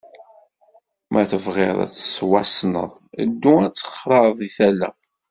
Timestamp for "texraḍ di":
3.75-4.49